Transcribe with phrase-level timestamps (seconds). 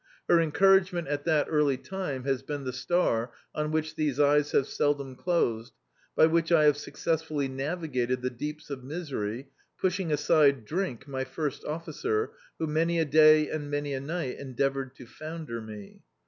[0.27, 4.65] Her encouragement at that early time has been the star on which these eyes have
[4.65, 5.73] seldom closed,
[6.15, 11.63] by which I have successfully navigated the deeps of misery, pushing aside Drink, my first
[11.65, 16.01] officer, who many a day and many a nig^t endeavoured to founder me.